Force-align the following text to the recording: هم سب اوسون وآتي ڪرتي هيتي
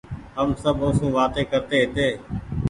هم 0.37 0.49
سب 0.63 0.75
اوسون 0.85 1.09
وآتي 1.15 1.43
ڪرتي 1.51 1.75
هيتي 1.81 2.09